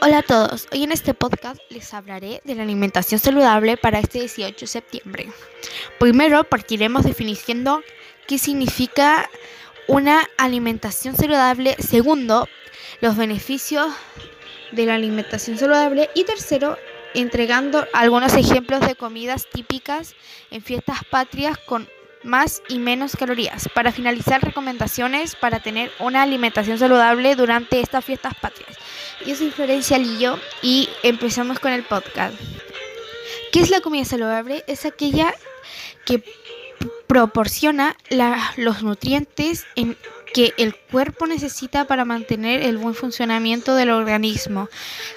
Hola 0.00 0.18
a 0.18 0.22
todos, 0.22 0.68
hoy 0.72 0.82
en 0.82 0.92
este 0.92 1.14
podcast 1.14 1.60
les 1.70 1.94
hablaré 1.94 2.42
de 2.44 2.54
la 2.54 2.62
alimentación 2.62 3.18
saludable 3.18 3.76
para 3.76 4.00
este 4.00 4.20
18 4.20 4.60
de 4.60 4.66
septiembre. 4.66 5.32
Primero 5.98 6.44
partiremos 6.44 7.04
definiendo 7.04 7.82
qué 8.26 8.38
significa 8.38 9.30
una 9.88 10.28
alimentación 10.36 11.16
saludable, 11.16 11.76
segundo, 11.78 12.48
los 13.00 13.16
beneficios 13.16 13.92
de 14.72 14.86
la 14.86 14.94
alimentación 14.94 15.58
saludable. 15.58 16.10
Y 16.14 16.24
tercero, 16.24 16.76
entregando 17.14 17.86
algunos 17.92 18.34
ejemplos 18.34 18.80
de 18.80 18.96
comidas 18.96 19.46
típicas 19.50 20.14
en 20.50 20.62
fiestas 20.62 21.04
patrias 21.10 21.56
con 21.58 21.88
más 22.24 22.62
y 22.68 22.78
menos 22.78 23.16
calorías. 23.16 23.68
Para 23.74 23.92
finalizar, 23.92 24.42
recomendaciones 24.42 25.36
para 25.36 25.60
tener 25.60 25.92
una 26.00 26.22
alimentación 26.22 26.78
saludable 26.78 27.36
durante 27.36 27.80
estas 27.80 28.04
fiestas 28.04 28.34
patrias. 28.34 28.76
Yo 29.26 29.36
soy 29.36 29.50
Florencia 29.50 29.98
Lillo 29.98 30.38
y 30.62 30.88
empezamos 31.02 31.58
con 31.60 31.72
el 31.72 31.84
podcast. 31.84 32.34
¿Qué 33.52 33.60
es 33.60 33.70
la 33.70 33.80
comida 33.80 34.04
saludable? 34.04 34.64
Es 34.66 34.84
aquella 34.84 35.32
que 36.04 36.22
proporciona 37.06 37.96
la- 38.08 38.52
los 38.56 38.82
nutrientes 38.82 39.66
en 39.76 39.96
que 40.32 40.52
el 40.56 40.74
cuerpo 40.74 41.26
necesita 41.28 41.84
para 41.86 42.04
mantener 42.04 42.62
el 42.62 42.76
buen 42.76 42.94
funcionamiento 42.96 43.76
del 43.76 43.90
organismo, 43.90 44.68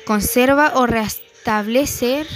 conserva 0.06 0.74
o 0.76 0.86
restablecer 0.86 2.28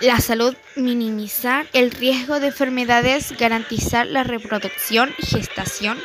la 0.00 0.20
salud, 0.20 0.54
minimizar 0.76 1.66
el 1.72 1.90
riesgo 1.90 2.38
de 2.40 2.48
enfermedades, 2.48 3.36
garantizar 3.38 4.06
la 4.06 4.24
reproducción, 4.24 5.14
gestación, 5.18 5.98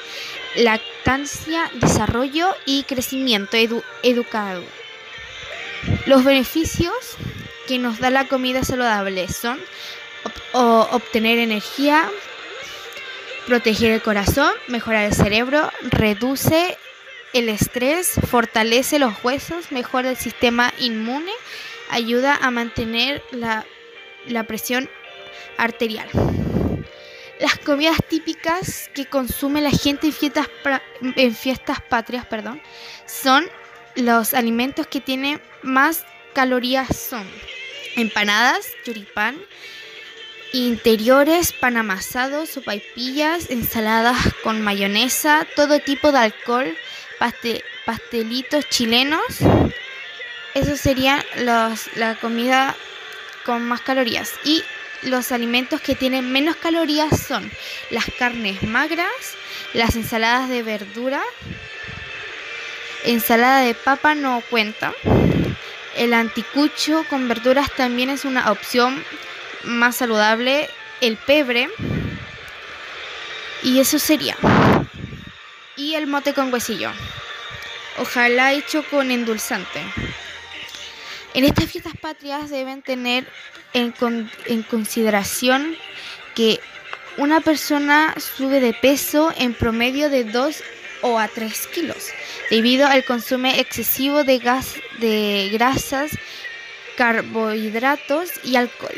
lactancia, 0.55 1.70
desarrollo 1.75 2.56
y 2.66 2.83
crecimiento 2.83 3.58
edu- 3.58 3.83
educado. 4.03 4.64
Los 6.06 6.23
beneficios 6.23 6.94
que 7.67 7.80
nos 7.80 8.00
da 8.00 8.09
la 8.09 8.28
comida 8.28 8.64
saludable 8.64 9.28
son 9.28 9.59
obtener 10.53 11.39
energía, 11.39 12.09
proteger 13.48 13.92
el 13.92 14.02
corazón, 14.02 14.53
mejorar 14.67 15.05
el 15.05 15.14
cerebro, 15.14 15.72
reduce 15.81 16.78
el 17.33 17.50
estrés, 17.50 18.14
fortalece 18.30 19.00
los 19.00 19.14
huesos, 19.23 19.72
mejora 19.72 20.09
el 20.11 20.17
sistema 20.17 20.73
inmune, 20.80 21.31
ayuda 21.89 22.38
a 22.42 22.52
mantener 22.52 23.23
la, 23.31 23.66
la 24.27 24.44
presión 24.45 24.89
arterial. 25.58 26.08
Las 27.39 27.58
comidas 27.59 27.97
típicas 28.08 28.89
que 28.94 29.05
consume 29.05 29.61
la 29.61 29.72
gente 29.72 30.08
en 30.08 30.14
fiestas, 30.14 30.47
en 31.02 31.36
fiestas 31.36 31.81
patrias 31.81 32.25
perdón, 32.25 32.61
son 33.08 33.47
los 33.95 34.33
alimentos 34.33 34.88
que 34.88 35.02
tienen 35.02 35.42
más 35.64 36.05
calorías 36.33 36.88
son 36.95 37.27
empanadas, 37.97 38.67
choripán, 38.86 39.38
interiores, 40.53 41.52
pan 41.53 41.77
amasado, 41.77 42.45
sopaipillas, 42.45 43.49
ensaladas 43.49 44.17
con 44.44 44.61
mayonesa, 44.61 45.45
todo 45.55 45.80
tipo 45.80 46.11
de 46.11 46.19
alcohol, 46.19 46.77
paste- 47.19 47.64
pastelitos 47.86 48.67
chilenos. 48.69 49.22
Eso 50.53 50.75
sería 50.77 51.25
los, 51.38 51.95
la 51.95 52.16
comida 52.16 52.75
con 53.45 53.64
más 53.64 53.81
calorías. 53.81 54.34
Y 54.44 54.64
los 55.03 55.31
alimentos 55.31 55.81
que 55.81 55.95
tienen 55.95 56.31
menos 56.31 56.56
calorías 56.56 57.20
son 57.20 57.52
las 57.89 58.06
carnes 58.17 58.64
magras, 58.64 59.36
las 59.73 59.95
ensaladas 59.95 60.50
de 60.50 60.64
verdura, 60.64 61.22
ensalada 63.03 63.61
de 63.61 63.73
papa 63.73 64.16
no 64.16 64.42
cuenta. 64.50 64.94
El 65.95 66.14
anticucho 66.14 67.05
con 67.10 67.27
verduras 67.27 67.70
también 67.76 68.10
es 68.10 68.26
una 68.26 68.52
opción 68.52 69.04
más 69.64 69.98
saludable. 69.98 70.70
El 71.02 71.17
pebre. 71.17 71.70
Y 73.64 73.80
eso 73.80 73.99
sería. 73.99 74.38
Y 75.76 75.95
el 75.95 76.08
mote 76.08 76.33
con 76.33 76.54
huesillo. 76.54 76.92
Ojalá 77.98 78.54
hecho 78.54 78.83
con 78.89 79.11
endulzante. 79.11 79.82
En 81.33 81.45
estas 81.45 81.71
fiestas 81.71 81.93
patrias 81.99 82.49
deben 82.49 82.81
tener 82.81 83.25
en, 83.73 83.92
con- 83.92 84.30
en 84.45 84.64
consideración 84.64 85.75
que 86.36 86.59
una 87.17 87.42
persona 87.42 88.15
sube 88.17 88.59
de 88.59 88.73
peso 88.73 89.33
en 89.37 89.53
promedio 89.53 90.09
de 90.09 90.23
2 90.25 90.64
o 91.02 91.20
a 91.20 91.27
3 91.27 91.67
kilos 91.67 92.08
debido 92.49 92.87
al 92.87 93.03
consumo 93.05 93.47
excesivo 93.47 94.23
de, 94.23 94.39
de 94.99 95.49
grasas, 95.52 96.11
carbohidratos 96.97 98.30
y 98.43 98.55
alcohol. 98.55 98.95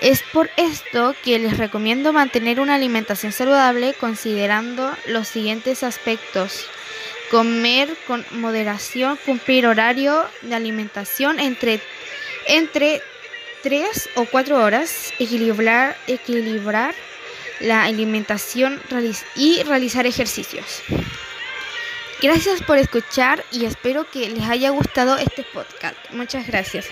Es 0.00 0.22
por 0.32 0.50
esto 0.56 1.14
que 1.24 1.38
les 1.38 1.56
recomiendo 1.56 2.12
mantener 2.12 2.60
una 2.60 2.74
alimentación 2.74 3.32
saludable 3.32 3.94
considerando 3.94 4.94
los 5.06 5.26
siguientes 5.28 5.82
aspectos. 5.82 6.66
Comer 7.30 7.96
con 8.06 8.24
moderación, 8.30 9.18
cumplir 9.24 9.66
horario 9.66 10.24
de 10.42 10.54
alimentación 10.54 11.40
entre, 11.40 11.80
entre 12.46 13.02
3 13.62 14.10
o 14.16 14.24
4 14.26 14.62
horas, 14.62 15.12
equilibrar, 15.18 15.96
equilibrar 16.06 16.94
la 17.60 17.84
alimentación 17.84 18.80
y 19.34 19.62
realizar 19.62 20.06
ejercicios. 20.06 20.82
Gracias 22.22 22.62
por 22.62 22.78
escuchar 22.78 23.44
y 23.52 23.66
espero 23.66 24.08
que 24.10 24.28
les 24.28 24.48
haya 24.48 24.70
gustado 24.70 25.18
este 25.18 25.44
podcast. 25.44 25.96
Muchas 26.12 26.46
gracias. 26.46 26.86